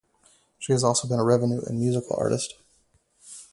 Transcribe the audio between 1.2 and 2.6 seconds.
revue and musical artist.